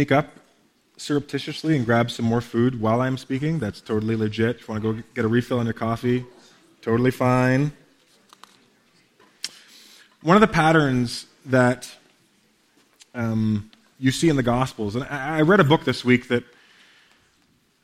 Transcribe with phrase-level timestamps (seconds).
[0.00, 0.30] sneak up
[0.96, 3.58] surreptitiously and grab some more food while I'm speaking.
[3.58, 4.56] That's totally legit.
[4.56, 6.24] If you want to go get a refill on your coffee,
[6.80, 7.70] totally fine.
[10.22, 11.94] One of the patterns that
[13.14, 16.44] um, you see in the Gospels, and I, read a book this week that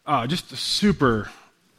[0.06, 1.30] uh, just a super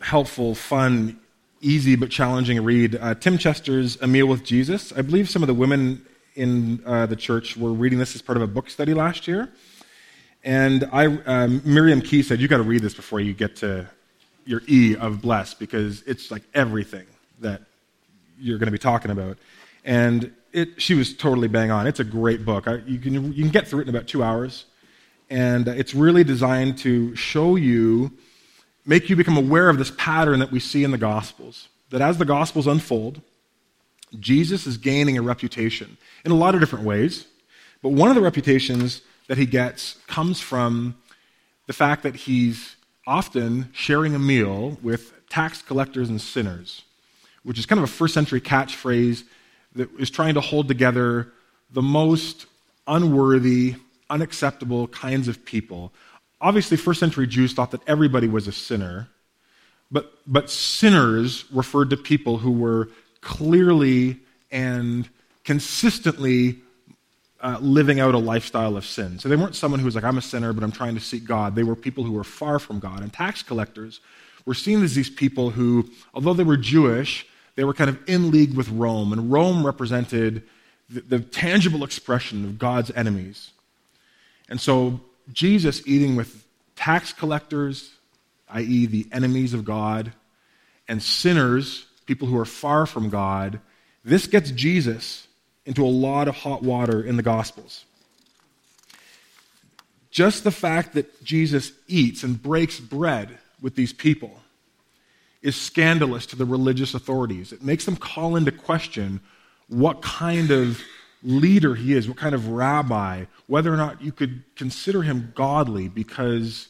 [0.01, 1.19] helpful, fun,
[1.61, 2.95] easy but challenging read.
[2.95, 4.93] Uh, Tim Chester's A Meal with Jesus.
[4.93, 8.37] I believe some of the women in uh, the church were reading this as part
[8.37, 9.51] of a book study last year.
[10.47, 13.85] And I, um, Miriam Key said, You got to read this before you get to
[14.45, 17.05] your E of bless, because it's like everything
[17.41, 17.63] that
[18.39, 19.37] you're going to be talking about.
[19.83, 21.85] And it, she was totally bang on.
[21.85, 22.65] It's a great book.
[22.65, 24.63] I, you, can, you can get through it in about two hours.
[25.29, 28.13] And it's really designed to show you,
[28.85, 31.67] make you become aware of this pattern that we see in the Gospels.
[31.89, 33.19] That as the Gospels unfold,
[34.17, 37.27] Jesus is gaining a reputation in a lot of different ways.
[37.81, 40.95] But one of the reputations that he gets comes from
[41.67, 46.83] the fact that he's often sharing a meal with tax collectors and sinners,
[47.43, 49.23] which is kind of a first century catchphrase
[49.75, 51.31] that is trying to hold together
[51.71, 52.45] the most
[52.87, 53.75] unworthy,
[54.09, 55.93] unacceptable kinds of people.
[56.39, 59.09] Obviously, first century Jews thought that everybody was a sinner,
[59.91, 62.89] but, but sinners referred to people who were
[63.21, 64.19] clearly
[64.51, 65.09] and
[65.43, 66.57] consistently
[67.41, 69.19] uh, living out a lifestyle of sin.
[69.19, 71.25] So they weren't someone who was like, I'm a sinner, but I'm trying to seek
[71.25, 71.55] God.
[71.55, 73.01] They were people who were far from God.
[73.01, 73.99] And tax collectors
[74.45, 78.31] were seen as these people who, although they were Jewish, they were kind of in
[78.31, 79.13] league with Rome.
[79.13, 80.43] And Rome represented
[80.89, 83.51] the, the tangible expression of God's enemies.
[84.49, 87.93] And so Jesus eating with tax collectors,
[88.49, 90.13] i.e., the enemies of God,
[90.87, 93.59] and sinners, people who are far from God,
[94.05, 95.26] this gets Jesus
[95.67, 97.83] into a lot of hot water in the Gospels.
[100.09, 104.31] Just the fact that Jesus eats and breaks bread with these people
[105.41, 107.51] is scandalous to the religious authorities.
[107.51, 109.19] It makes them call into question
[109.67, 110.81] what kind of
[111.21, 115.89] leader he is, what kind of rabbi, whether or not you could consider him godly,
[115.89, 116.69] because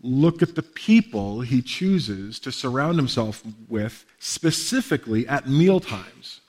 [0.00, 6.40] look at the people he chooses to surround himself with, specifically at mealtimes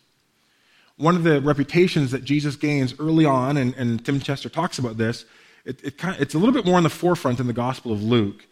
[0.97, 4.97] one of the reputations that Jesus gains early on, and, and Tim Chester talks about
[4.97, 5.25] this,
[5.65, 7.91] it, it kind of, it's a little bit more in the forefront in the Gospel
[7.91, 8.45] of Luke,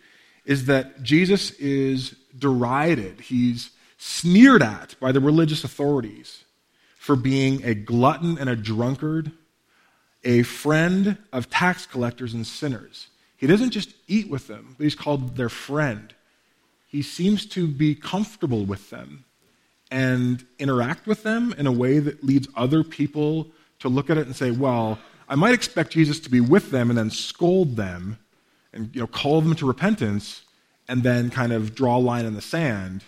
[0.46, 3.22] is that Jesus is derided.
[3.22, 6.44] He's sneered at by the religious authorities
[6.98, 9.32] for being a glutton and a drunkard,
[10.24, 13.08] a friend of tax collectors and sinners.
[13.38, 16.14] He doesn't just eat with them, but he's called their friend.
[16.88, 19.26] He seems to be comfortable with them
[19.94, 24.26] and interact with them in a way that leads other people to look at it
[24.26, 24.98] and say, well,
[25.30, 28.18] I might expect Jesus to be with them and then scold them
[28.74, 30.42] and you know, call them to repentance
[30.88, 33.04] and then kind of draw a line in the sand.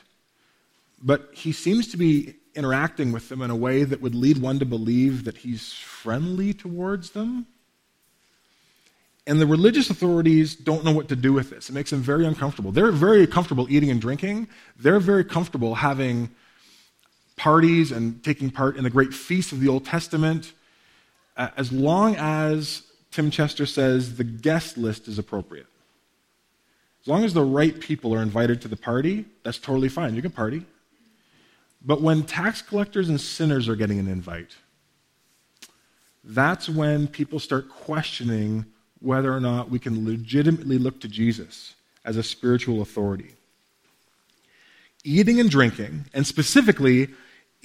[1.01, 4.59] But he seems to be interacting with them in a way that would lead one
[4.59, 7.47] to believe that he's friendly towards them.
[9.25, 11.67] And the religious authorities don't know what to do with this.
[11.67, 12.71] It makes them very uncomfortable.
[12.71, 14.49] They're very comfortable eating and drinking.
[14.77, 16.29] They're very comfortable having
[17.35, 20.53] parties and taking part in the great feasts of the Old Testament,
[21.37, 25.67] uh, as long as, Tim Chester says, the guest list is appropriate.
[27.01, 30.15] As long as the right people are invited to the party, that's totally fine.
[30.15, 30.65] You can party.
[31.83, 34.55] But when tax collectors and sinners are getting an invite,
[36.23, 38.65] that's when people start questioning
[38.99, 43.35] whether or not we can legitimately look to Jesus as a spiritual authority.
[45.03, 47.09] Eating and drinking, and specifically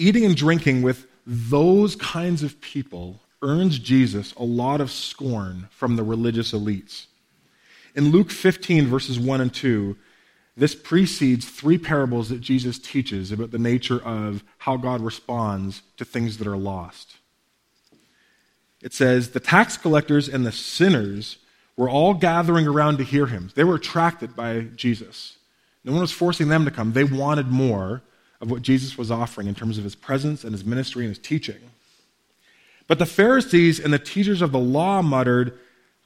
[0.00, 5.96] eating and drinking with those kinds of people earns Jesus a lot of scorn from
[5.96, 7.06] the religious elites.
[7.94, 9.96] In Luke 15, verses 1 and 2,
[10.56, 16.04] this precedes three parables that Jesus teaches about the nature of how God responds to
[16.04, 17.16] things that are lost.
[18.82, 21.38] It says, The tax collectors and the sinners
[21.76, 23.50] were all gathering around to hear him.
[23.54, 25.36] They were attracted by Jesus.
[25.84, 28.02] No one was forcing them to come, they wanted more
[28.40, 31.18] of what Jesus was offering in terms of his presence and his ministry and his
[31.18, 31.60] teaching.
[32.86, 35.58] But the Pharisees and the teachers of the law muttered,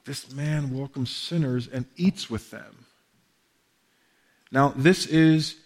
[0.04, 2.86] This man welcomes sinners and eats with them.
[4.50, 5.56] Now, this is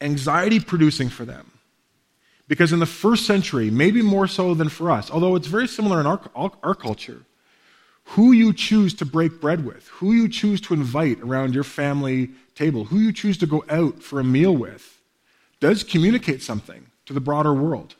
[0.00, 1.52] anxiety producing for them.
[2.48, 6.00] Because in the first century, maybe more so than for us, although it's very similar
[6.00, 7.22] in our, our culture,
[8.04, 12.30] who you choose to break bread with, who you choose to invite around your family
[12.56, 14.99] table, who you choose to go out for a meal with,
[15.60, 17.94] does communicate something to the broader world.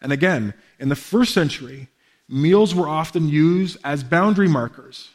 [0.00, 1.88] And again, in the first century,
[2.28, 5.10] meals were often used as boundary markers,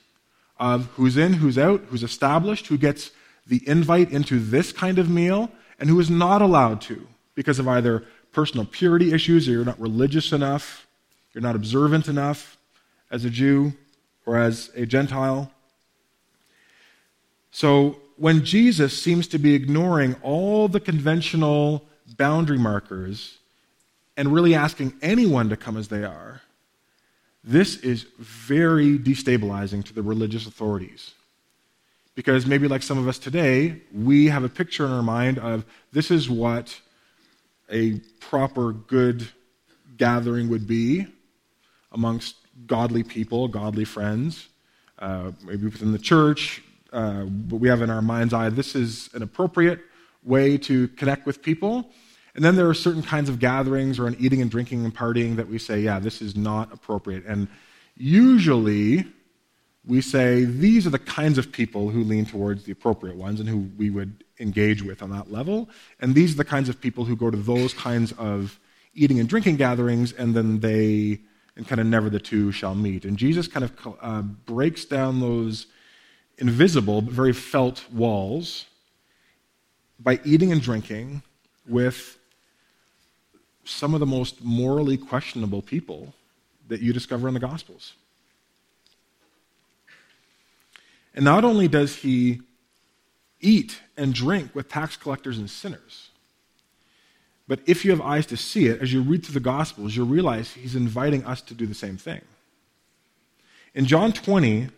[0.60, 3.12] of who's in, who's out, who's established, who gets
[3.46, 7.68] the invite into this kind of meal, and who is not allowed to because of
[7.68, 10.88] either personal purity issues or you're not religious enough,
[11.34, 12.58] you're not observant enough
[13.12, 13.74] as a Jew
[14.26, 15.52] or as a Gentile.
[17.52, 21.84] So when Jesus seems to be ignoring all the conventional
[22.16, 23.38] boundary markers
[24.16, 26.42] and really asking anyone to come as they are,
[27.44, 31.14] this is very destabilizing to the religious authorities.
[32.16, 35.66] Because maybe, like some of us today, we have a picture in our mind of
[35.92, 36.80] this is what
[37.70, 39.28] a proper, good
[39.98, 41.08] gathering would be
[41.92, 42.38] amongst
[42.68, 44.48] godly people, godly friends,
[45.00, 46.62] uh, maybe within the church.
[46.94, 49.82] Uh, but we have in our mind's eye this is an appropriate
[50.24, 51.90] way to connect with people.
[52.36, 55.48] And then there are certain kinds of gatherings or eating and drinking and partying that
[55.48, 57.26] we say, yeah, this is not appropriate.
[57.26, 57.48] And
[57.96, 59.06] usually
[59.86, 63.50] we say these are the kinds of people who lean towards the appropriate ones and
[63.50, 65.70] who we would engage with on that level.
[66.00, 68.60] And these are the kinds of people who go to those kinds of
[68.96, 71.20] eating and drinking gatherings and then they,
[71.56, 73.06] and kind of never the two shall meet.
[73.06, 75.68] And Jesus kind of uh, breaks down those
[76.38, 78.66] invisible but very felt walls
[80.00, 81.22] by eating and drinking
[81.68, 82.18] with
[83.64, 86.14] some of the most morally questionable people
[86.68, 87.94] that you discover in the Gospels.
[91.16, 92.42] And not only does he
[93.40, 96.10] eat and drink with tax collectors and sinners,
[97.48, 100.08] but if you have eyes to see it, as you read through the Gospels, you'll
[100.08, 102.22] realize he's inviting us to do the same thing.
[103.76, 104.70] In John 20,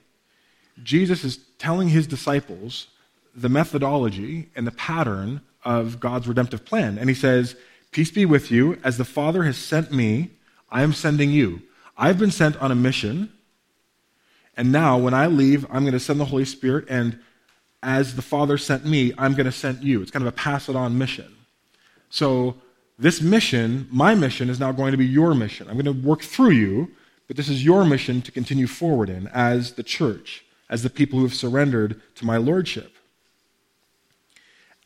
[0.83, 2.87] Jesus is telling his disciples
[3.35, 6.97] the methodology and the pattern of God's redemptive plan.
[6.97, 7.55] And he says,
[7.91, 8.79] Peace be with you.
[8.83, 10.31] As the Father has sent me,
[10.69, 11.61] I am sending you.
[11.97, 13.31] I've been sent on a mission.
[14.57, 16.85] And now, when I leave, I'm going to send the Holy Spirit.
[16.89, 17.19] And
[17.81, 20.01] as the Father sent me, I'm going to send you.
[20.01, 21.35] It's kind of a pass it on mission.
[22.09, 22.55] So,
[22.97, 25.67] this mission, my mission, is now going to be your mission.
[25.67, 26.91] I'm going to work through you,
[27.27, 31.19] but this is your mission to continue forward in as the church, as the people
[31.19, 32.95] who have surrendered to my lordship.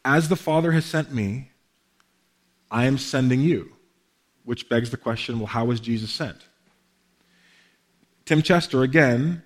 [0.03, 1.51] As the Father has sent me,
[2.71, 3.73] I am sending you.
[4.45, 6.37] Which begs the question well, how was Jesus sent?
[8.25, 9.43] Tim Chester, again,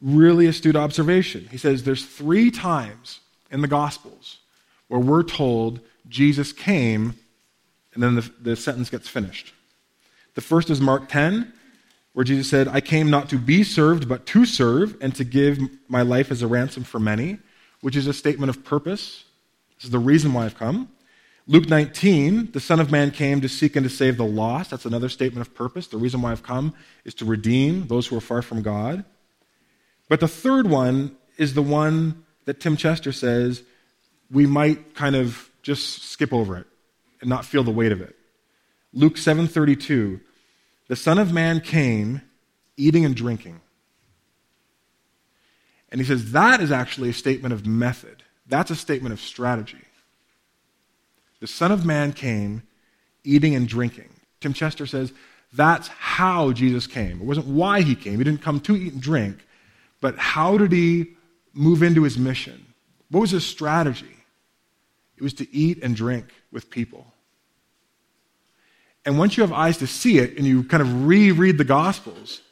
[0.00, 1.48] really astute observation.
[1.50, 3.20] He says there's three times
[3.50, 4.38] in the Gospels
[4.88, 7.14] where we're told Jesus came,
[7.94, 9.52] and then the, the sentence gets finished.
[10.34, 11.52] The first is Mark 10,
[12.18, 15.60] where Jesus said, I came not to be served, but to serve, and to give
[15.86, 17.38] my life as a ransom for many,
[17.80, 19.22] which is a statement of purpose.
[19.76, 20.88] This is the reason why I've come.
[21.46, 24.70] Luke 19, the Son of Man came to seek and to save the lost.
[24.72, 25.86] That's another statement of purpose.
[25.86, 26.74] The reason why I've come
[27.04, 29.04] is to redeem those who are far from God.
[30.08, 33.62] But the third one is the one that Tim Chester says
[34.28, 36.66] we might kind of just skip over it
[37.20, 38.16] and not feel the weight of it.
[38.92, 40.18] Luke 7:32,
[40.88, 42.22] the Son of Man came
[42.76, 43.60] eating and drinking.
[45.90, 48.22] And he says that is actually a statement of method.
[48.46, 49.78] That's a statement of strategy.
[51.40, 52.62] The Son of Man came
[53.24, 54.08] eating and drinking.
[54.40, 55.12] Tim Chester says
[55.52, 57.20] that's how Jesus came.
[57.20, 58.18] It wasn't why he came.
[58.18, 59.38] He didn't come to eat and drink,
[60.00, 61.16] but how did he
[61.52, 62.66] move into his mission?
[63.10, 64.16] What was his strategy?
[65.16, 67.06] It was to eat and drink with people.
[69.08, 72.42] And once you have eyes to see it and you kind of reread the Gospels,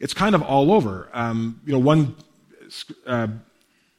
[0.00, 1.08] it's kind of all over.
[1.12, 2.16] Um, you know, one
[3.06, 3.28] uh,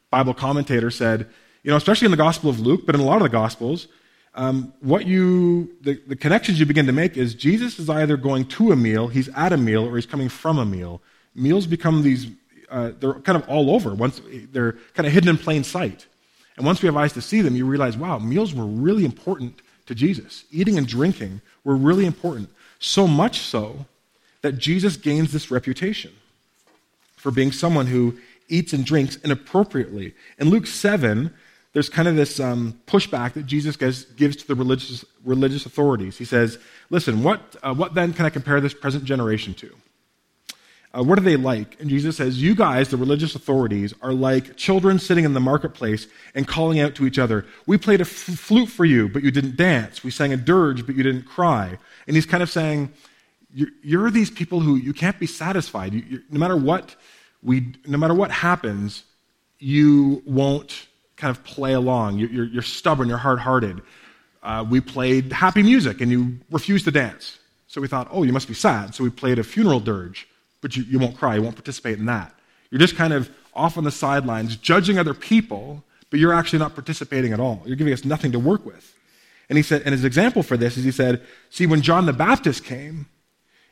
[0.10, 1.30] Bible commentator said,
[1.64, 3.88] you know, especially in the Gospel of Luke, but in a lot of the Gospels,
[4.36, 8.44] um, what you, the, the connections you begin to make is Jesus is either going
[8.48, 11.02] to a meal, he's at a meal, or he's coming from a meal.
[11.34, 12.28] Meals become these,
[12.70, 13.96] uh, they're kind of all over.
[13.96, 14.20] Once
[14.52, 16.08] they're kind of hidden in plain sight.
[16.58, 19.62] And once we have eyes to see them, you realize, wow, meals were really important
[19.86, 20.44] to Jesus.
[20.52, 22.50] Eating and drinking were really important.
[22.80, 23.86] So much so
[24.42, 26.12] that Jesus gains this reputation
[27.16, 28.18] for being someone who
[28.50, 30.14] eats and drinks inappropriately.
[30.40, 31.34] In Luke 7,
[31.74, 36.18] there's kind of this um, pushback that Jesus gives, gives, to the religious, religious authorities.
[36.18, 36.58] He says,
[36.90, 39.74] Listen, what, uh, what then can I compare this present generation to?
[40.94, 41.80] Uh, what are they like?
[41.80, 46.08] And Jesus says, You guys, the religious authorities, are like children sitting in the marketplace
[46.36, 49.32] and calling out to each other, We played a f- flute for you, but you
[49.32, 50.04] didn't dance.
[50.04, 51.78] We sang a dirge, but you didn't cry.
[52.08, 52.92] And he's kind of saying,
[53.54, 55.94] You're, you're these people who you can't be satisfied.
[55.94, 56.96] You, no, matter what
[57.42, 59.04] we, no matter what happens,
[59.60, 62.18] you won't kind of play along.
[62.18, 63.82] You're, you're stubborn, you're hard hearted.
[64.44, 67.38] Uh, we played happy music and you refused to dance.
[67.68, 68.96] So we thought, oh, you must be sad.
[68.96, 70.28] So we played a funeral dirge,
[70.62, 72.34] but you, you won't cry, you won't participate in that.
[72.70, 76.74] You're just kind of off on the sidelines, judging other people, but you're actually not
[76.74, 77.62] participating at all.
[77.66, 78.96] You're giving us nothing to work with.
[79.50, 82.14] And he said, and his example for this is he said, see, when John the
[82.14, 83.08] Baptist came,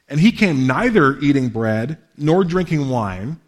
[0.10, 3.39] and he came neither eating bread nor drinking wine,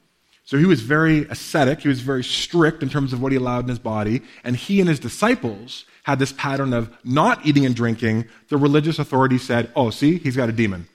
[0.46, 3.64] so he was very ascetic, he was very strict in terms of what he allowed
[3.64, 7.76] in his body, and he and his disciples had this pattern of not eating and
[7.76, 8.26] drinking.
[8.50, 10.88] The religious authorities said, oh, see, he's got a demon.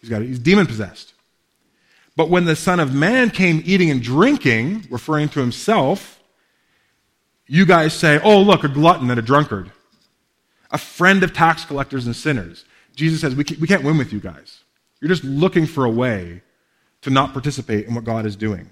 [0.00, 1.14] He's got a, he's demon possessed.
[2.16, 6.20] But when the Son of Man came eating and drinking, referring to himself,
[7.46, 9.70] you guys say, oh, look, a glutton and a drunkard,
[10.70, 12.64] a friend of tax collectors and sinners.
[12.94, 14.60] Jesus says, we can't win with you guys.
[15.00, 16.42] You're just looking for a way
[17.02, 18.68] to not participate in what God is doing.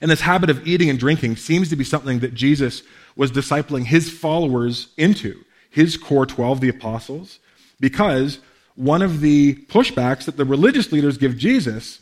[0.00, 2.82] And this habit of eating and drinking seems to be something that Jesus
[3.16, 7.38] was discipling his followers into, his core 12, the apostles,
[7.78, 8.38] because
[8.76, 12.00] one of the pushbacks that the religious leaders give Jesus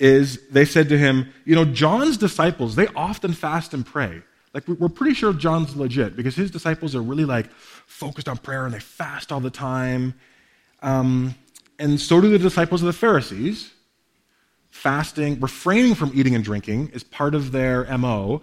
[0.00, 4.22] is they said to him, You know, John's disciples, they often fast and pray.
[4.52, 8.64] Like, we're pretty sure John's legit because his disciples are really like focused on prayer
[8.64, 10.14] and they fast all the time.
[10.82, 11.36] Um,
[11.78, 13.72] and so do the disciples of the Pharisees.
[14.70, 18.42] Fasting, refraining from eating and drinking is part of their MO.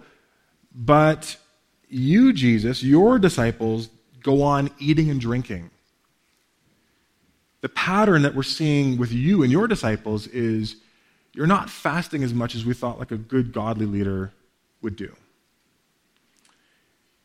[0.74, 1.36] But
[1.88, 3.90] you, Jesus, your disciples
[4.22, 5.70] go on eating and drinking.
[7.60, 10.76] The pattern that we're seeing with you and your disciples is
[11.34, 14.32] you're not fasting as much as we thought like a good godly leader
[14.82, 15.14] would do.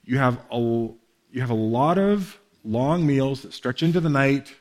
[0.05, 4.53] You have a, you have a lot of long meals that stretch into the night,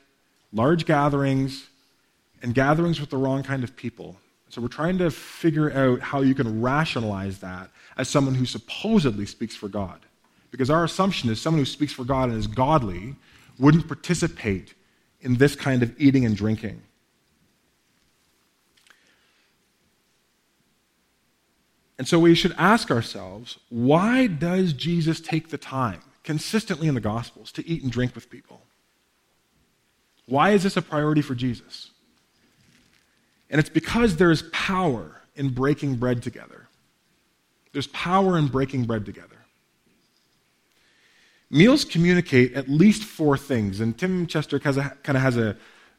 [0.51, 1.67] large gatherings,
[2.41, 4.17] and gatherings with the wrong kind of people.
[4.49, 9.25] So we're trying to figure out how you can rationalize that as someone who supposedly
[9.25, 9.99] speaks for God.
[10.51, 13.15] Because our assumption is someone who speaks for God and is godly
[13.57, 14.75] wouldn't participate
[15.21, 16.81] in this kind of eating and drinking.
[22.03, 26.99] And so we should ask ourselves why does Jesus take the time consistently in the
[26.99, 28.59] Gospels to eat and drink with people?
[30.25, 31.91] Why is this a priority for Jesus?
[33.49, 36.67] And it's because there is power in breaking bread together.
[37.71, 39.37] There's power in breaking bread together.
[41.49, 45.55] Meals communicate at least four things, and Tim Chester kind of has a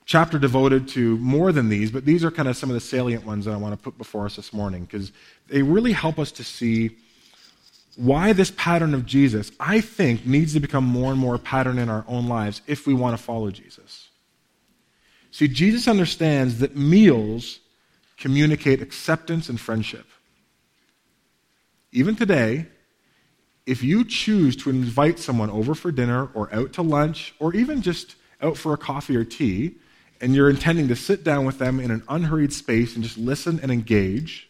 [0.06, 3.24] chapter devoted to more than these, but these are kind of some of the salient
[3.24, 5.12] ones that I want to put before us this morning because
[5.48, 6.96] they really help us to see
[7.96, 11.78] why this pattern of Jesus, I think, needs to become more and more a pattern
[11.78, 14.08] in our own lives if we want to follow Jesus.
[15.30, 17.60] See, Jesus understands that meals
[18.18, 20.06] communicate acceptance and friendship.
[21.92, 22.66] Even today,
[23.66, 27.80] if you choose to invite someone over for dinner or out to lunch or even
[27.80, 29.76] just out for a coffee or tea,
[30.24, 33.60] and you're intending to sit down with them in an unhurried space and just listen
[33.62, 34.48] and engage,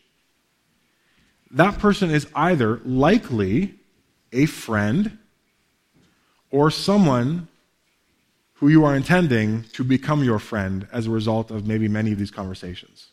[1.51, 3.75] that person is either likely
[4.33, 5.19] a friend
[6.53, 7.49] or someone
[8.55, 12.21] who you are intending to become your friend as a result of maybe many of
[12.21, 13.09] these conversations.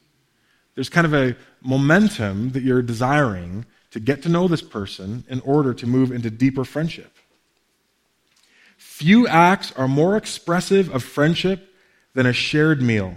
[0.76, 5.40] There's kind of a momentum that you're desiring to get to know this person in
[5.40, 7.12] order to move into deeper friendship.
[8.78, 11.70] Few acts are more expressive of friendship
[12.14, 13.16] than a shared meal.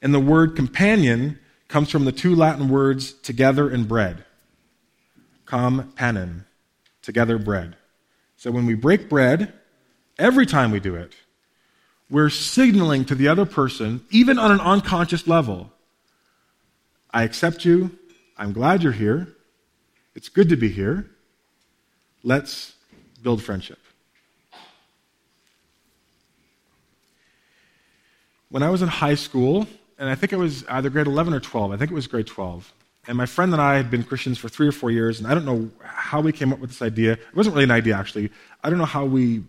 [0.00, 4.24] And the word companion comes from the two Latin words together and bread.
[5.44, 6.46] Com panem,
[7.02, 7.76] together bread.
[8.36, 9.52] So when we break bread,
[10.18, 11.14] every time we do it,
[12.10, 15.72] we're signaling to the other person, even on an unconscious level,
[17.10, 17.98] I accept you.
[18.36, 19.28] I'm glad you're here.
[20.14, 21.10] It's good to be here.
[22.22, 22.74] Let's
[23.22, 23.78] build friendship.
[28.50, 29.66] When I was in high school,
[29.98, 32.26] and I think it was either grade 11 or 12, I think it was grade
[32.26, 32.72] 12,
[33.06, 35.34] and my friend and I had been Christians for three or four years, and I
[35.34, 37.12] don't know how we came up with this idea.
[37.12, 38.30] It wasn't really an idea, actually.
[38.62, 39.44] I don't know how we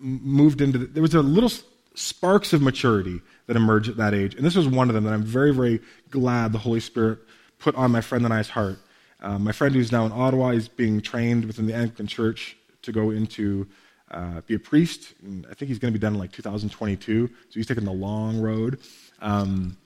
[0.00, 1.52] moved into the, there was a little
[1.94, 5.12] sparks of maturity that emerged at that age and this was one of them that
[5.12, 7.18] i'm very very glad the holy spirit
[7.58, 8.78] put on my friend and i's heart
[9.20, 12.92] um, my friend who's now in ottawa is being trained within the anglican church to
[12.92, 13.66] go into
[14.10, 17.28] uh, be a priest and i think he's going to be done in like 2022
[17.28, 18.78] so he's taking the long road
[19.20, 19.76] um,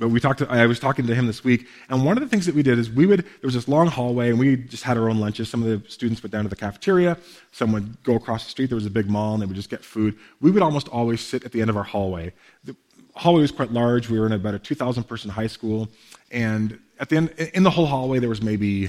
[0.00, 0.38] but we talked.
[0.38, 2.62] To, I was talking to him this week, and one of the things that we
[2.62, 3.20] did is we would.
[3.20, 5.50] There was this long hallway, and we just had our own lunches.
[5.50, 7.18] Some of the students went down to the cafeteria.
[7.52, 8.70] Some would go across the street.
[8.70, 10.16] There was a big mall, and they would just get food.
[10.40, 12.32] We would almost always sit at the end of our hallway.
[12.64, 12.74] The
[13.14, 14.08] hallway was quite large.
[14.08, 15.90] We were in about a 2,000 person high school,
[16.30, 18.88] and at the end, in the whole hallway, there was maybe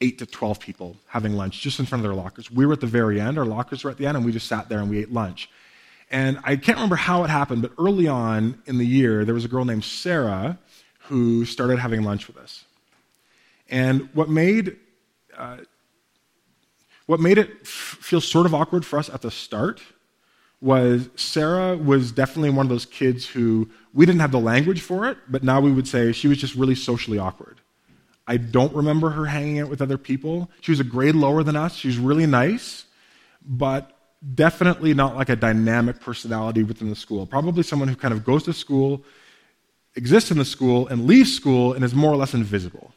[0.00, 2.50] eight to 12 people having lunch just in front of their lockers.
[2.50, 3.38] We were at the very end.
[3.38, 5.48] Our lockers were at the end, and we just sat there and we ate lunch.
[6.10, 9.44] And I can't remember how it happened, but early on in the year, there was
[9.44, 10.58] a girl named Sarah
[11.00, 12.64] who started having lunch with us.
[13.68, 14.76] And what made
[15.36, 15.58] uh,
[17.06, 19.82] what made it f- feel sort of awkward for us at the start
[20.60, 25.06] was Sarah was definitely one of those kids who we didn't have the language for
[25.06, 27.60] it, but now we would say she was just really socially awkward.
[28.26, 30.50] I don't remember her hanging out with other people.
[30.60, 31.74] She was a grade lower than us.
[31.74, 32.86] She was really nice,
[33.44, 33.90] but
[34.34, 37.26] definitely not like a dynamic personality within the school.
[37.26, 39.04] Probably someone who kind of goes to school,
[39.94, 42.92] exists in the school, and leaves school and is more or less invisible.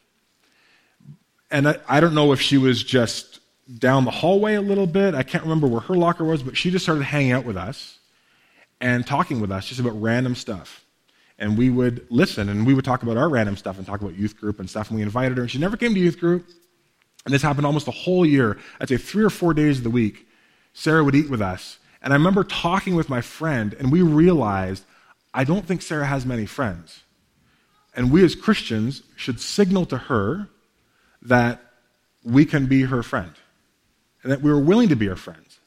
[1.50, 3.40] And I, I don't know if she was just
[3.78, 5.14] down the hallway a little bit.
[5.14, 7.98] I can't remember where her locker was, but she just started hanging out with us
[8.80, 10.84] and talking with us just about random stuff.
[11.38, 14.16] And we would listen and we would talk about our random stuff and talk about
[14.16, 14.88] youth group and stuff.
[14.88, 16.48] And we invited her, and she never came to youth group.
[17.24, 18.58] And this happened almost a whole year.
[18.80, 20.26] I'd say three or four days of the week.
[20.72, 21.78] Sarah would eat with us.
[22.02, 24.84] And I remember talking with my friend, and we realized
[25.34, 27.00] I don't think Sarah has many friends.
[27.94, 30.48] And we as Christians should signal to her
[31.22, 31.60] that
[32.24, 33.32] we can be her friend
[34.22, 35.58] and that we were willing to be her friends.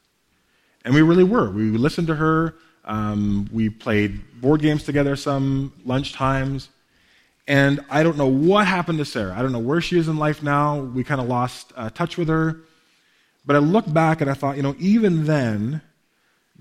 [0.84, 1.50] And we really were.
[1.50, 2.54] We listened to her.
[2.84, 6.68] Um, we played board games together some lunch times.
[7.46, 9.34] And I don't know what happened to Sarah.
[9.36, 10.78] I don't know where she is in life now.
[10.78, 12.60] We kind of lost uh, touch with her.
[13.44, 15.82] But I look back and I thought, you know, even then,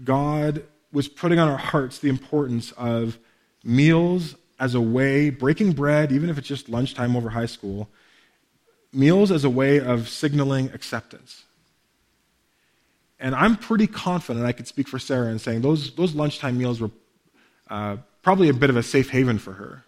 [0.04, 3.18] God was putting on our hearts the importance of
[3.64, 7.90] meals as a way, breaking bread, even if it's just lunchtime over high school,
[8.94, 11.44] meals as a way of signaling acceptance.
[13.22, 16.82] And I'm pretty confident I could speak for Sarah in saying those, those lunchtime meals
[16.82, 16.90] were
[17.70, 19.86] uh, probably a bit of a safe haven for her.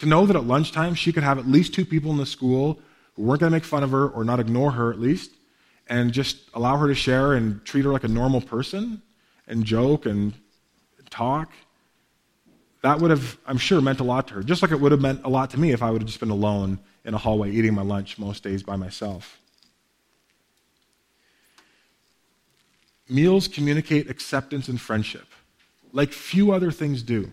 [0.00, 2.78] To know that at lunchtime she could have at least two people in the school
[3.14, 5.30] who weren't going to make fun of her or not ignore her at least,
[5.88, 9.00] and just allow her to share and treat her like a normal person
[9.48, 10.34] and joke and
[11.08, 11.50] talk.
[12.82, 15.00] That would have, I'm sure, meant a lot to her, just like it would have
[15.00, 17.52] meant a lot to me if I would have just been alone in a hallway
[17.52, 19.40] eating my lunch most days by myself.
[23.08, 25.26] Meals communicate acceptance and friendship,
[25.92, 27.30] like few other things do.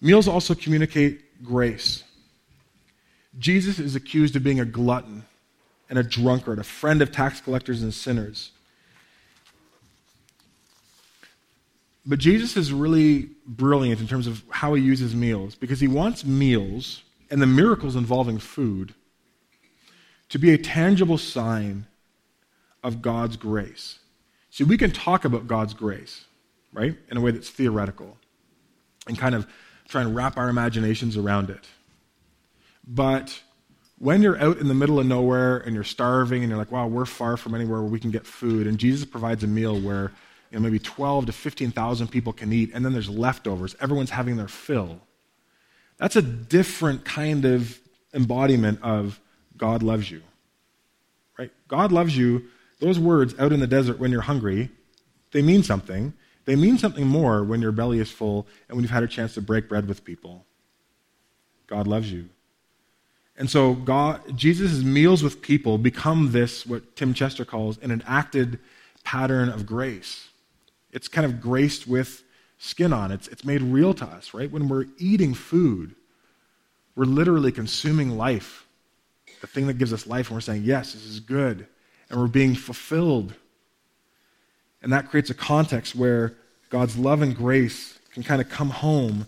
[0.00, 2.04] Meals also communicate grace.
[3.38, 5.24] Jesus is accused of being a glutton
[5.88, 8.52] and a drunkard, a friend of tax collectors and sinners.
[12.06, 16.24] But Jesus is really brilliant in terms of how he uses meals because he wants
[16.24, 18.94] meals and the miracles involving food
[20.30, 21.86] to be a tangible sign
[22.82, 23.98] of God's grace.
[24.50, 26.24] See, we can talk about God's grace,
[26.72, 28.16] right, in a way that's theoretical
[29.06, 29.46] and kind of
[29.88, 31.64] try and wrap our imaginations around it.
[32.86, 33.40] But
[33.98, 36.86] when you're out in the middle of nowhere and you're starving and you're like, wow,
[36.86, 40.12] we're far from anywhere where we can get food, and Jesus provides a meal where
[40.50, 44.36] you know, maybe 12 to 15,000 people can eat, and then there's leftovers, everyone's having
[44.36, 45.00] their fill.
[45.98, 47.78] That's a different kind of
[48.14, 49.20] embodiment of
[49.56, 50.22] God loves you.
[51.38, 51.52] Right?
[51.68, 52.46] God loves you
[52.80, 54.70] those words out in the desert when you're hungry,
[55.32, 56.14] they mean something.
[56.46, 59.34] They mean something more when your belly is full and when you've had a chance
[59.34, 60.44] to break bread with people.
[61.66, 62.28] God loves you.
[63.36, 68.58] And so God, Jesus' meals with people become this, what Tim Chester calls, an enacted
[69.04, 70.28] pattern of grace.
[70.90, 72.24] It's kind of graced with
[72.58, 73.12] skin on.
[73.12, 74.50] It's, it's made real to us, right?
[74.50, 75.94] When we're eating food,
[76.96, 78.66] we're literally consuming life,
[79.40, 81.66] the thing that gives us life, and we're saying, yes, this is good
[82.10, 83.34] and we're being fulfilled.
[84.82, 86.34] And that creates a context where
[86.68, 89.26] God's love and grace can kind of come home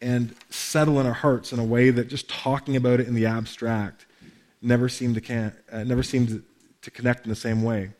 [0.00, 3.26] and settle in our hearts in a way that just talking about it in the
[3.26, 4.06] abstract
[4.60, 6.28] never seemed to, can, uh, never seemed
[6.82, 7.90] to, connect in the same way.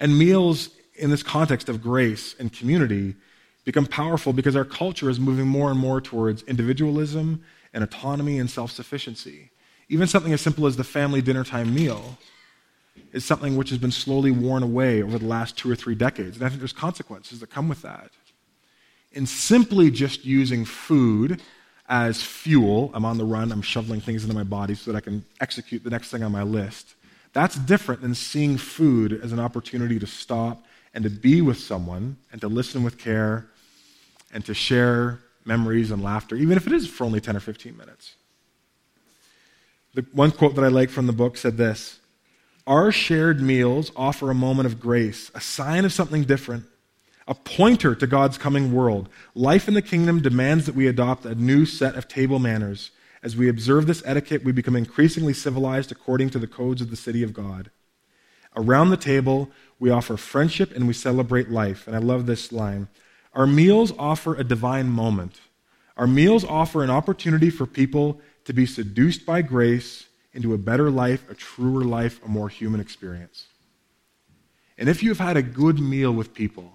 [0.00, 3.14] And meals in this context of grace and community
[3.64, 8.50] become powerful because our culture is moving more and more towards individualism and autonomy and
[8.50, 9.50] self sufficiency.
[9.90, 12.16] Even something as simple as the family dinner time meal
[13.12, 16.36] is something which has been slowly worn away over the last two or three decades.
[16.36, 18.10] And I think there's consequences that come with that.
[19.12, 21.42] In simply just using food
[21.88, 25.00] as fuel, I'm on the run, I'm shoveling things into my body so that I
[25.00, 26.94] can execute the next thing on my list.
[27.34, 32.16] That's different than seeing food as an opportunity to stop and to be with someone
[32.30, 33.46] and to listen with care
[34.32, 37.76] and to share memories and laughter, even if it is for only 10 or 15
[37.76, 38.14] minutes.
[39.94, 41.98] The one quote that I like from the book said this
[42.66, 46.64] our shared meals offer a moment of grace, a sign of something different,
[47.26, 49.08] a pointer to God's coming world.
[49.34, 52.90] Life in the kingdom demands that we adopt a new set of table manners.
[53.22, 56.96] As we observe this etiquette, we become increasingly civilized according to the codes of the
[56.96, 57.70] city of God.
[58.54, 61.86] Around the table, we offer friendship and we celebrate life.
[61.86, 62.88] And I love this line.
[63.32, 65.40] Our meals offer a divine moment.
[65.96, 70.90] Our meals offer an opportunity for people to be seduced by grace into a better
[70.90, 73.46] life, a truer life, a more human experience.
[74.78, 76.72] And if you've had a good meal with people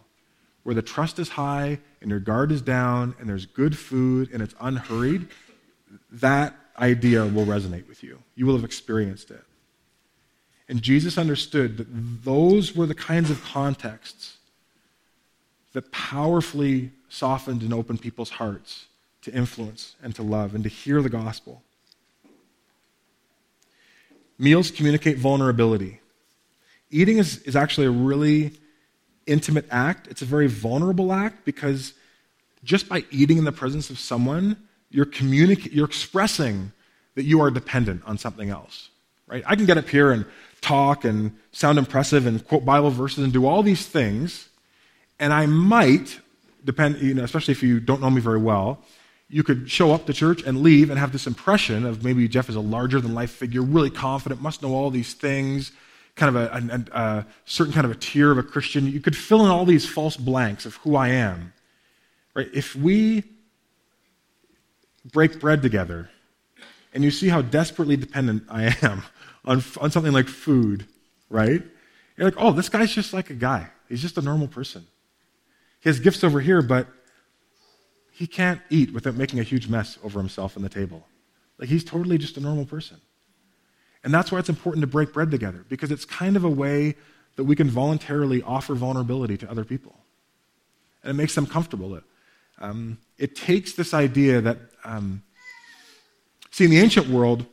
[0.63, 4.41] where the trust is high and your guard is down and there's good food and
[4.41, 5.27] it's unhurried,
[6.11, 8.19] that idea will resonate with you.
[8.35, 9.43] You will have experienced it.
[10.69, 11.87] And Jesus understood that
[12.23, 14.37] those were the kinds of contexts
[15.73, 18.87] that powerfully softened and opened people's hearts
[19.21, 21.63] to influence and to love and to hear the gospel.
[24.39, 25.99] Meals communicate vulnerability.
[26.89, 28.53] Eating is, is actually a really
[29.25, 30.07] intimate act.
[30.07, 31.93] It's a very vulnerable act because
[32.63, 34.57] just by eating in the presence of someone,
[34.89, 36.71] you're, communic- you're expressing
[37.15, 38.89] that you are dependent on something else.
[39.27, 39.43] Right?
[39.45, 40.25] I can get up here and
[40.61, 44.49] talk and sound impressive and quote Bible verses and do all these things,
[45.19, 46.19] and I might,
[46.63, 48.83] depend, you know, especially if you don't know me very well,
[49.29, 52.49] you could show up to church and leave and have this impression of maybe Jeff
[52.49, 55.71] is a larger than life figure, really confident, must know all these things,
[56.15, 58.87] kind of a, a, a, certain kind of a tier of a Christian.
[58.87, 61.53] You could fill in all these false blanks of who I am.
[62.33, 62.47] Right?
[62.53, 63.23] If we
[65.11, 66.09] break bread together
[66.93, 69.03] and you see how desperately dependent I am
[69.45, 70.87] on, on something like food,
[71.29, 71.61] right?
[72.15, 73.67] You're like, oh, this guy's just like a guy.
[73.89, 74.87] He's just a normal person.
[75.81, 76.87] He has gifts over here, but
[78.17, 81.05] he can't eat without making a huge mess over himself on the table.
[81.59, 82.97] Like he's totally just a normal person.
[84.03, 86.95] And that's why it's important to break bread together, because it's kind of a way
[87.35, 89.95] that we can voluntarily offer vulnerability to other people.
[91.03, 92.01] And it makes them comfortable.
[92.57, 95.21] Um, it takes this idea that, um,
[96.49, 97.45] see, in the ancient world,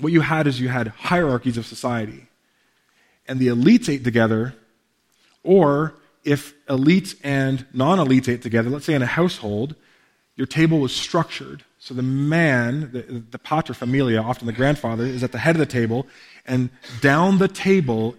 [0.00, 2.28] what you had is you had hierarchies of society.
[3.28, 4.54] And the elites ate together,
[5.42, 9.74] or if elites and non elites ate together, let's say in a household,
[10.36, 11.64] your table was structured.
[11.78, 15.60] So the man, the, the pater familia, often the grandfather, is at the head of
[15.60, 16.06] the table,
[16.46, 18.16] and down the table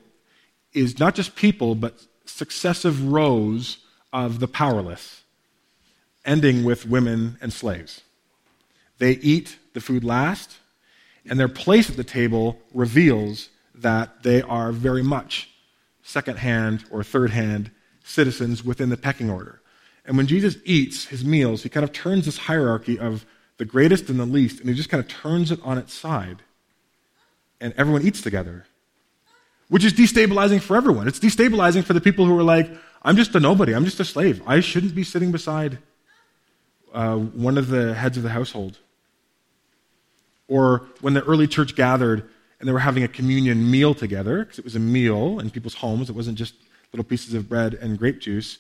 [0.74, 3.78] is not just people, but successive rows
[4.12, 5.24] of the powerless,
[6.26, 8.02] ending with women and slaves.
[8.98, 10.58] They eat the food last,
[11.26, 15.50] and their place at the table reveals that they are very much
[16.04, 17.72] second hand or third hand
[18.04, 19.62] citizens within the pecking order.
[20.06, 23.26] And when Jesus eats his meals, he kind of turns this hierarchy of
[23.58, 26.42] the greatest and the least, and he just kind of turns it on its side.
[27.62, 28.66] And everyone eats together,
[29.70, 31.08] which is destabilizing for everyone.
[31.08, 32.70] It's destabilizing for the people who are like,
[33.02, 34.42] I'm just a nobody, I'm just a slave.
[34.46, 35.78] I shouldn't be sitting beside
[36.94, 38.80] uh, one of the heads of the household.
[40.48, 44.60] Or when the early church gathered and they were having a communion meal together, because
[44.60, 46.56] it was a meal in people's homes, it wasn't just
[46.94, 48.60] little pieces of bread and grape juice.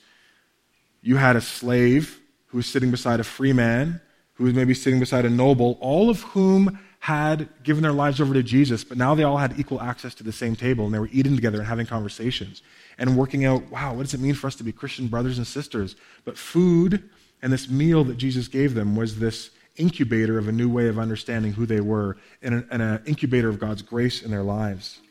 [1.02, 4.02] You had a slave who was sitting beside a free man,
[4.34, 8.34] who was maybe sitting beside a noble, all of whom had given their lives over
[8.34, 11.00] to Jesus, but now they all had equal access to the same table and they
[11.00, 12.62] were eating together and having conversations
[12.98, 15.46] and working out, wow, what does it mean for us to be Christian brothers and
[15.46, 15.98] sisters?
[16.24, 17.10] But food
[17.42, 20.98] and this meal that Jesus gave them was this incubator of a new way of
[20.98, 25.02] understanding who they were and an, incubator of God's grace in their lives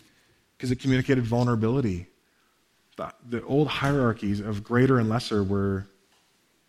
[0.56, 2.06] because it communicated vulnerability
[3.02, 5.86] the, the old hierarchies of greater and lesser were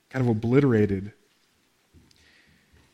[0.10, 1.12] kind of obliterated.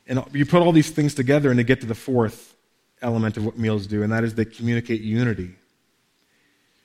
[0.08, 2.56] And you put all these things together and they get to the fourth
[3.02, 5.56] element of what meals do, and that is they communicate unity.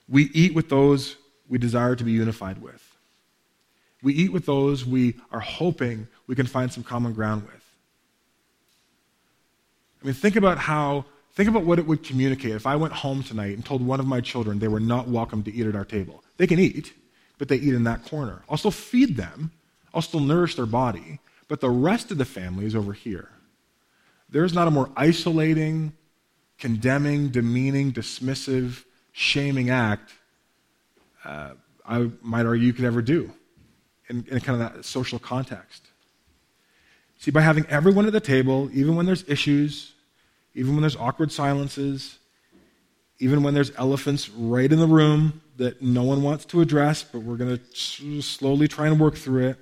[0.08, 1.16] We eat with those
[1.48, 2.80] we desire to be unified with.
[4.02, 7.64] We eat with those we are hoping we can find some common ground with.
[10.02, 13.22] I mean, think about how, think about what it would communicate if I went home
[13.22, 15.84] tonight and told one of my children they were not welcome to eat at our
[15.84, 16.22] table.
[16.36, 16.92] They can eat,
[17.38, 18.42] but they eat in that corner.
[18.48, 19.52] I'll still feed them,
[19.92, 23.28] I'll still nourish their body, but the rest of the family is over here.
[24.28, 25.92] There's not a more isolating,
[26.58, 30.12] condemning, demeaning, dismissive, shaming act
[31.24, 31.50] uh,
[31.86, 33.30] I might argue you could ever do
[34.08, 35.88] in, in kind of that social context.
[37.18, 39.93] See, by having everyone at the table, even when there's issues,
[40.54, 42.18] even when there's awkward silences,
[43.18, 47.20] even when there's elephants right in the room that no one wants to address, but
[47.22, 49.58] we're going to slowly try and work through it,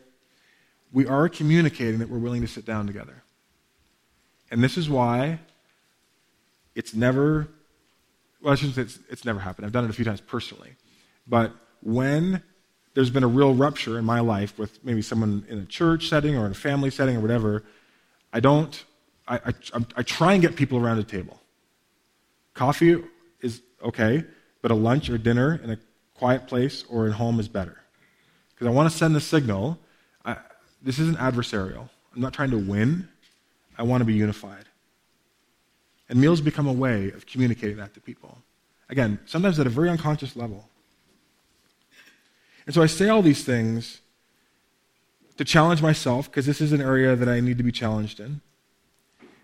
[0.93, 3.23] we are communicating that we're willing to sit down together.
[4.51, 5.39] And this is why
[6.75, 7.49] it's never,
[8.43, 9.67] well, I shouldn't say it's, it's never happened.
[9.67, 10.73] I've done it a few times personally.
[11.27, 11.53] But
[11.83, 12.43] when
[12.95, 16.37] there's been a real rupture in my life with maybe someone in a church setting
[16.37, 17.65] or in a family setting or whatever,
[18.33, 18.85] I don't,
[19.27, 19.53] I, I,
[19.97, 21.41] I try and get people around a table.
[22.55, 23.03] Coffee
[23.41, 24.25] is okay,
[24.61, 25.79] but a lunch or dinner in a
[26.15, 27.79] quiet place or at home is better.
[28.51, 29.79] Because I want to send the signal
[30.25, 30.37] I,
[30.83, 31.89] this isn't adversarial.
[32.15, 33.09] I'm not trying to win,
[33.79, 34.67] I want to be unified.
[36.09, 38.39] And meals become a way of communicating that to people.
[38.89, 40.69] Again, sometimes at a very unconscious level.
[42.67, 44.01] And so I say all these things
[45.39, 48.43] to challenge myself, because this is an area that I need to be challenged in,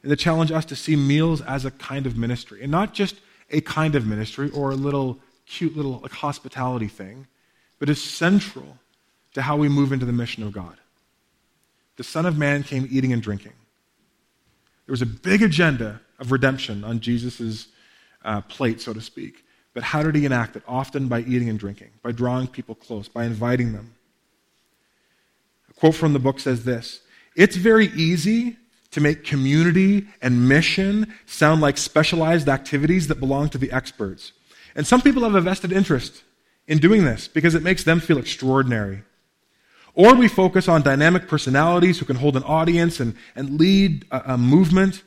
[0.02, 3.16] and to challenge us to see meals as a kind of ministry, and not just
[3.50, 7.26] a kind of ministry or a little cute little like, hospitality thing,
[7.78, 8.78] but is central
[9.34, 10.76] to how we move into the mission of God.
[11.96, 13.52] The Son of Man came eating and drinking.
[14.86, 17.68] There was a big agenda of redemption on Jesus'
[18.24, 19.44] uh, plate, so to speak.
[19.74, 20.62] But how did he enact it?
[20.66, 23.94] Often by eating and drinking, by drawing people close, by inviting them.
[25.70, 27.00] A quote from the book says this
[27.36, 28.56] It's very easy
[28.90, 34.32] to make community and mission sound like specialized activities that belong to the experts.
[34.74, 36.22] And some people have a vested interest
[36.66, 39.02] in doing this because it makes them feel extraordinary.
[39.94, 44.34] Or we focus on dynamic personalities who can hold an audience and, and lead a,
[44.34, 45.02] a movement.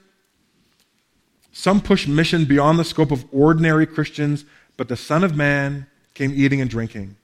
[1.52, 4.46] Some push mission beyond the scope of ordinary Christians,
[4.78, 7.16] but the Son of Man came eating and drinking.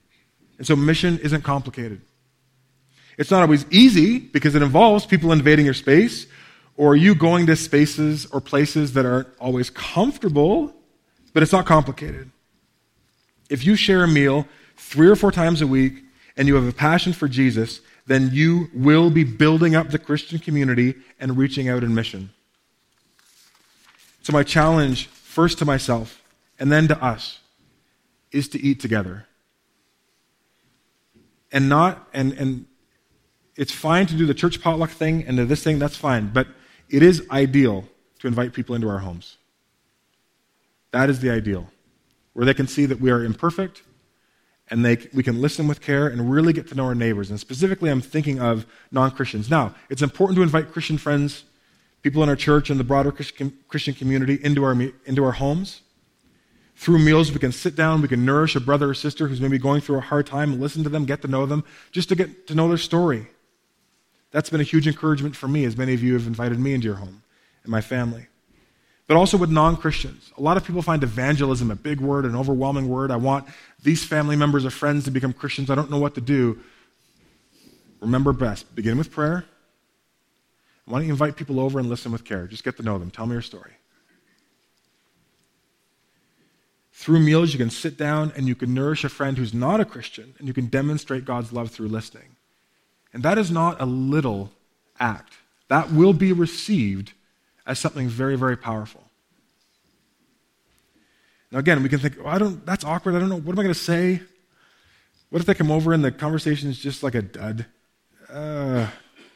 [0.58, 2.02] And so mission isn't complicated.
[3.18, 6.28] It's not always easy because it involves people invading your space
[6.78, 10.74] or are you going to spaces or places that aren't always comfortable,
[11.34, 12.30] but it's not complicated.
[13.50, 16.04] If you share a meal three or four times a week
[16.38, 20.38] and you have a passion for Jesus, then you will be building up the Christian
[20.38, 22.30] community and reaching out in mission.
[24.22, 26.22] So, my challenge, first to myself
[26.60, 27.40] and then to us,
[28.32, 29.26] is to eat together.
[31.52, 32.66] And not, and, and
[33.56, 36.30] it's fine to do the church potluck thing and this thing, that's fine.
[36.34, 36.48] But
[36.90, 37.86] it is ideal
[38.20, 39.38] to invite people into our homes.
[40.92, 41.68] That is the ideal,
[42.34, 43.84] where they can see that we are imperfect
[44.70, 47.30] and they, we can listen with care and really get to know our neighbors.
[47.30, 49.50] And specifically, I'm thinking of non Christians.
[49.50, 51.46] Now, it's important to invite Christian friends,
[52.02, 54.74] people in our church, and the broader Christian community into our,
[55.06, 55.82] into our homes.
[56.76, 59.58] Through meals, we can sit down, we can nourish a brother or sister who's maybe
[59.58, 62.16] going through a hard time, and listen to them, get to know them, just to
[62.16, 63.28] get to know their story.
[64.32, 66.86] That's been a huge encouragement for me, as many of you have invited me into
[66.86, 67.24] your home
[67.64, 68.28] and my family.
[69.08, 70.32] But also with non Christians.
[70.38, 73.10] A lot of people find evangelism a big word, an overwhelming word.
[73.10, 73.48] I want
[73.82, 75.70] these family members or friends to become Christians.
[75.70, 76.60] I don't know what to do.
[78.02, 79.46] Remember best begin with prayer.
[80.86, 82.48] Why don't you invite people over and listen with care?
[82.48, 83.12] Just get to know them.
[83.12, 83.74] Tell me your story.
[86.94, 89.86] Through meals, you can sit down and you can nourish a friend who's not a
[89.86, 92.37] Christian, and you can demonstrate God's love through listening.
[93.14, 94.52] And that is not a little
[95.00, 95.34] act.
[95.70, 97.14] That will be received
[97.66, 99.04] as something very, very powerful.
[101.52, 103.16] Now, again, we can think, oh, I don't, that's awkward.
[103.16, 103.40] I don't know.
[103.40, 104.22] What am I going to say?
[105.30, 107.66] What if they come over and the conversation is just like a dud?
[108.30, 108.88] Uh,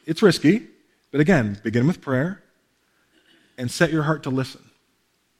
[0.05, 0.67] it's risky.
[1.11, 2.41] But again, begin with prayer
[3.57, 4.61] and set your heart to listen.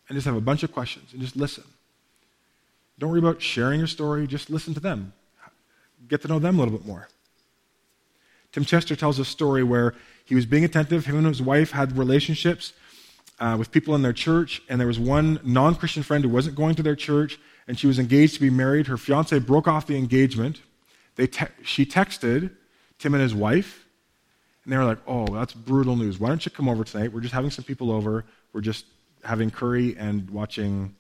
[0.08, 1.64] And just have a bunch of questions and just listen.
[3.00, 5.14] Don't worry about sharing your story, just listen to them.
[6.08, 7.08] Get to know them a little bit more.
[8.52, 11.06] Tim Chester tells a story where he was being attentive.
[11.06, 12.74] Him and his wife had relationships
[13.40, 16.56] uh, with people in their church, and there was one non Christian friend who wasn't
[16.56, 18.88] going to their church, and she was engaged to be married.
[18.88, 20.62] Her fiance broke off the engagement.
[21.16, 22.52] They te- she texted
[23.00, 23.86] Tim and his wife,
[24.64, 26.20] and they were like, Oh, that's brutal news.
[26.20, 27.12] Why don't you come over tonight?
[27.12, 28.26] We're just having some people over.
[28.54, 28.86] We're just
[29.24, 30.96] having curry and watching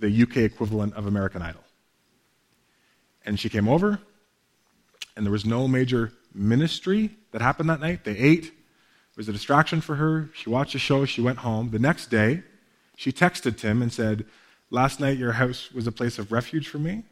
[0.00, 1.62] the UK equivalent of American Idol.
[3.24, 3.98] And she came over,
[5.16, 8.04] and there was no major ministry that happened that night.
[8.04, 8.44] They ate.
[8.46, 10.28] It was a distraction for her.
[10.34, 11.04] She watched a show.
[11.04, 11.70] She went home.
[11.70, 12.42] The next day,
[12.96, 14.26] she texted Tim and said,
[14.70, 17.04] Last night, your house was a place of refuge for me.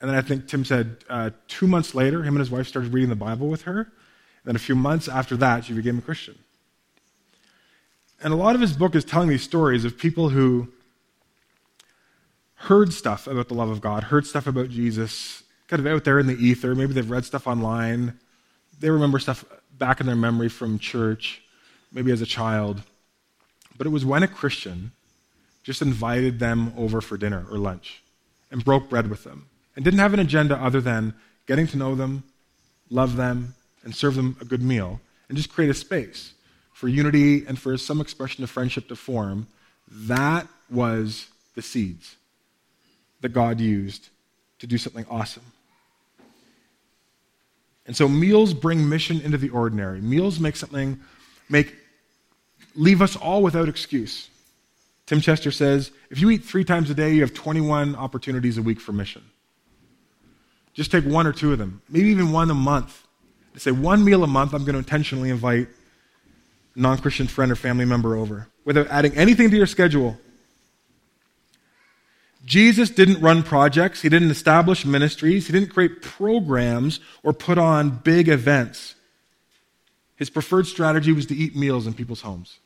[0.00, 2.92] And then I think Tim said uh, two months later, him and his wife started
[2.92, 3.80] reading the Bible with her.
[3.80, 6.38] And then a few months after that, she became a Christian.
[8.22, 10.68] And a lot of his book is telling these stories of people who
[12.54, 16.18] heard stuff about the love of God, heard stuff about Jesus, kind of out there
[16.18, 16.74] in the ether.
[16.74, 18.18] Maybe they've read stuff online.
[18.80, 19.44] They remember stuff
[19.78, 21.42] back in their memory from church,
[21.92, 22.82] maybe as a child.
[23.76, 24.92] But it was when a Christian
[25.62, 28.02] just invited them over for dinner or lunch
[28.50, 31.14] and broke bread with them and didn't have an agenda other than
[31.46, 32.22] getting to know them,
[32.90, 36.34] love them, and serve them a good meal and just create a space
[36.72, 39.46] for unity and for some expression of friendship to form.
[39.88, 42.16] That was the seeds
[43.20, 44.08] that God used
[44.58, 45.44] to do something awesome.
[47.86, 50.00] And so meals bring mission into the ordinary.
[50.00, 51.00] Meals make something,
[51.48, 51.74] make,
[52.74, 54.28] leave us all without excuse.
[55.06, 58.62] Tim Chester says if you eat three times a day, you have 21 opportunities a
[58.62, 59.22] week for mission.
[60.74, 63.06] Just take one or two of them, maybe even one a month.
[63.56, 65.68] say one meal a month, I'm going to intentionally invite
[66.74, 70.18] a non Christian friend or family member over without adding anything to your schedule.
[72.46, 77.90] Jesus didn't run projects, he didn't establish ministries, he didn't create programs or put on
[77.90, 78.94] big events.
[80.14, 82.58] His preferred strategy was to eat meals in people's homes.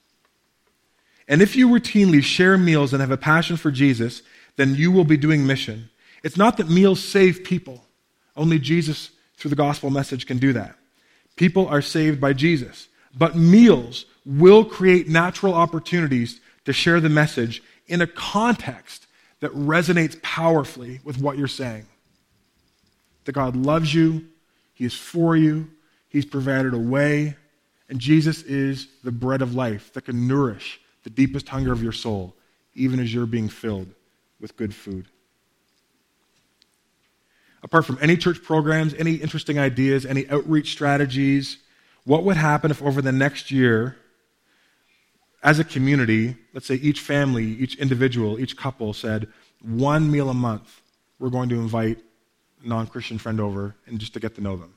[1.27, 4.23] And if you routinely share meals and have a passion for Jesus,
[4.57, 5.89] then you will be doing mission.
[6.23, 7.83] It's not that meals save people.
[8.37, 10.77] Only Jesus, through the gospel message, can do that.
[11.37, 12.89] People are saved by Jesus.
[13.17, 19.07] But meals will create natural opportunities to share the message in a context
[19.41, 21.87] that resonates powerfully with what you're saying.
[23.25, 24.27] That God loves you,
[24.75, 25.69] He is for you,
[26.09, 27.37] He's provided a way,
[27.89, 31.93] and Jesus is the bread of life that can nourish the deepest hunger of your
[31.93, 32.35] soul,
[32.75, 33.89] even as you're being filled
[34.41, 35.07] with good food.
[37.63, 41.59] Apart from any church programs, any interesting ideas, any outreach strategies,
[42.05, 43.97] what would happen if over the next year,
[45.43, 49.29] as a community, let's say each family, each individual, each couple said,
[49.63, 50.83] one meal a month,
[51.19, 51.99] we're going to invite
[52.65, 54.75] a non Christian friend over and just to get to know them.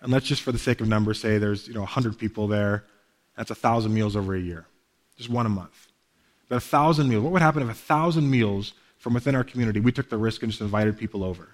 [0.00, 2.84] And let's just, for the sake of numbers, say there's you know 100 people there.
[3.36, 4.66] That's a 1,000 meals over a year.
[5.16, 5.88] Just one a month.
[6.48, 7.22] But a 1,000 meals.
[7.22, 10.42] What would happen if a 1,000 meals from within our community, we took the risk
[10.42, 11.48] and just invited people over?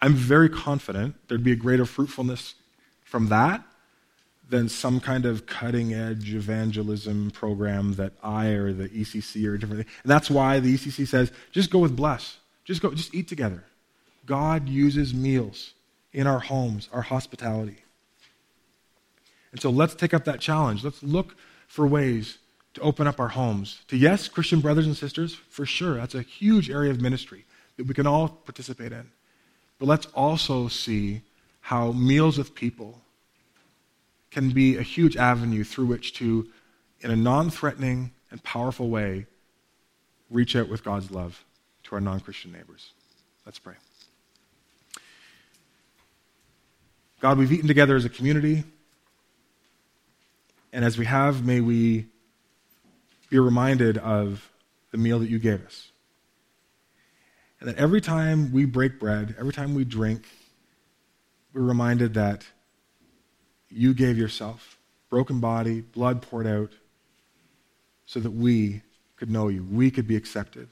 [0.00, 2.54] I'm very confident there'd be a greater fruitfulness
[3.04, 3.62] from that
[4.52, 9.86] than some kind of cutting edge evangelism program that I or the ECC or different.
[10.02, 12.36] And that's why the ECC says just go with bless.
[12.66, 13.64] Just go, just eat together.
[14.26, 15.72] God uses meals
[16.12, 17.78] in our homes, our hospitality.
[19.52, 20.84] And so let's take up that challenge.
[20.84, 21.34] Let's look
[21.66, 22.36] for ways
[22.74, 25.94] to open up our homes to, yes, Christian brothers and sisters, for sure.
[25.94, 27.46] That's a huge area of ministry
[27.78, 29.10] that we can all participate in.
[29.78, 31.22] But let's also see
[31.62, 33.00] how meals with people
[34.32, 36.48] can be a huge avenue through which to,
[37.00, 39.26] in a non threatening and powerful way,
[40.30, 41.44] reach out with God's love
[41.84, 42.92] to our non Christian neighbors.
[43.44, 43.74] Let's pray.
[47.20, 48.64] God, we've eaten together as a community.
[50.72, 52.06] And as we have, may we
[53.28, 54.50] be reminded of
[54.90, 55.90] the meal that you gave us.
[57.60, 60.24] And that every time we break bread, every time we drink,
[61.52, 62.44] we're reminded that
[63.72, 64.78] you gave yourself,
[65.10, 66.72] broken body, blood poured out,
[68.06, 68.82] so that we
[69.16, 70.68] could know you, we could be accepted.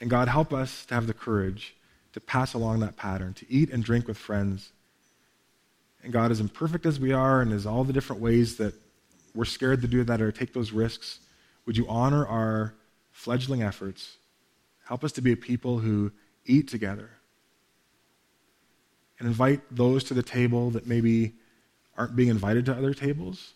[0.00, 1.74] And God, help us to have the courage
[2.12, 4.72] to pass along that pattern, to eat and drink with friends.
[6.02, 8.74] And God, as imperfect as we are, and as all the different ways that
[9.34, 11.20] we're scared to do that or take those risks,
[11.64, 12.74] would you honor our
[13.12, 14.16] fledgling efforts.
[14.86, 16.10] Help us to be a people who
[16.44, 17.10] eat together
[19.22, 21.32] and invite those to the table that maybe
[21.96, 23.52] aren't being invited to other tables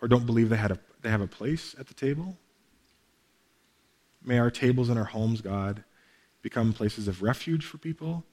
[0.00, 2.38] or don't believe they, had a, they have a place at the table.
[4.24, 5.84] May our tables in our homes, God,
[6.40, 8.24] become places of refuge for people,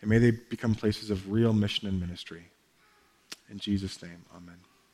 [0.00, 2.44] and may they become places of real mission and ministry.
[3.50, 4.58] In Jesus' name, amen.